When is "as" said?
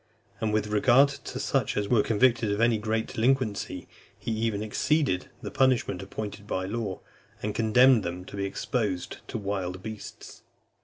1.77-1.87